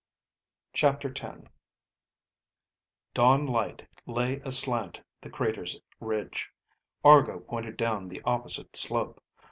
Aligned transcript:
CHAPTER 0.73 1.13
X 1.15 1.41
Dawn 3.13 3.45
light 3.45 3.87
lay 4.07 4.39
a 4.43 4.51
slant 4.51 4.99
the 5.21 5.29
crater's 5.29 5.79
ridge. 5.99 6.49
Argo 7.03 7.39
pointed 7.41 7.77
down 7.77 8.09
the 8.09 8.19
opposite 8.25 8.75
slope. 8.75 9.21